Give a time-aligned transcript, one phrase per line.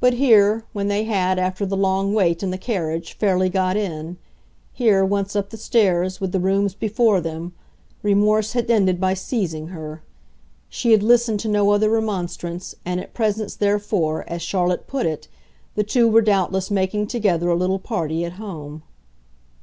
[0.00, 4.16] But here, when they had, after the long wait in the carriage, fairly got in;
[4.72, 7.52] here, once up the stairs, with the rooms before them,
[8.02, 10.00] remorse had ended by seizing her:
[10.70, 15.28] she had listened to no other remonstrance, and at present therefore, as Charlotte put it,
[15.74, 18.82] the two were doubtless making together a little party at home.